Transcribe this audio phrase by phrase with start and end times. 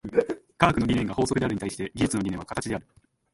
[0.57, 2.87] 科学の理念が法則であるに対して、技術の理念は形である。